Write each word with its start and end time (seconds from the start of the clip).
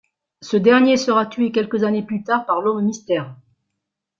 Ce 0.41 0.57
dernier 0.57 0.97
sera 0.97 1.27
tué 1.27 1.51
quelques 1.51 1.83
années 1.83 2.01
plus 2.01 2.23
tard 2.23 2.47
par 2.47 2.59
l'Homme 2.59 2.85
Mystère. 2.85 3.35